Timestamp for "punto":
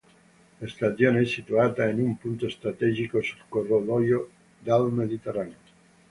2.17-2.49